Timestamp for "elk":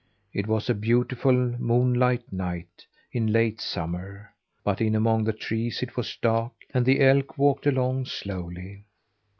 7.01-7.37